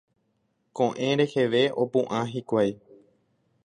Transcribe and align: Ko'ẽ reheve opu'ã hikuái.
Ko'ẽ 0.79 1.11
reheve 1.21 1.61
opu'ã 1.85 2.25
hikuái. 2.35 2.71